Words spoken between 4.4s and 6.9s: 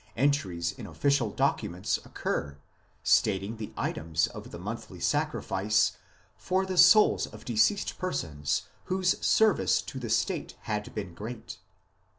the monthly sacrifice for the